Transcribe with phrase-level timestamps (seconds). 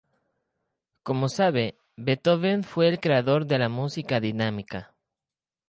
[1.03, 4.95] Como sabe, Beethoven, fue el creador de la música dinámica".